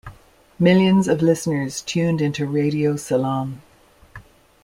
[0.57, 3.61] Millions of listeners tuned into Radio Ceylon.